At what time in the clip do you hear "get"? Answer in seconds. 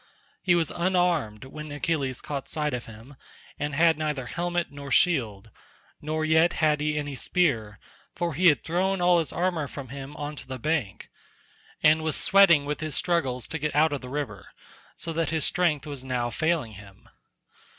13.59-13.75